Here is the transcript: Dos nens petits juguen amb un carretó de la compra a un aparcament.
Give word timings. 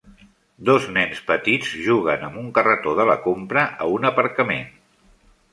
Dos 0.69 0.87
nens 0.95 1.19
petits 1.27 1.75
juguen 1.89 2.25
amb 2.29 2.41
un 2.45 2.49
carretó 2.57 2.97
de 3.01 3.07
la 3.13 3.19
compra 3.29 3.67
a 3.87 3.91
un 3.99 4.11
aparcament. 4.13 4.69